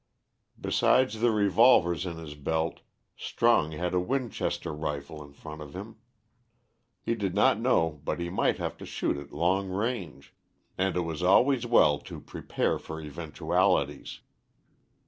Besides 0.59 1.19
the 1.21 1.29
revolvers 1.29 2.07
in 2.07 2.17
his 2.17 2.33
belt, 2.33 2.79
Strong 3.15 3.73
had 3.73 3.93
a 3.93 3.99
Winchester 3.99 4.73
rifle 4.73 5.23
in 5.23 5.31
front 5.31 5.61
of 5.61 5.75
him. 5.75 5.97
He 7.03 7.13
did 7.13 7.35
not 7.35 7.59
know 7.59 8.01
but 8.03 8.19
he 8.19 8.31
might 8.31 8.57
have 8.57 8.77
to 8.79 8.85
shoot 8.87 9.15
at 9.15 9.31
long 9.31 9.69
range, 9.69 10.33
and 10.75 10.97
it 10.97 11.01
was 11.01 11.21
always 11.21 11.67
well 11.67 11.99
to 11.99 12.19
prepare 12.19 12.79
for 12.79 12.99
eventualities. 12.99 14.21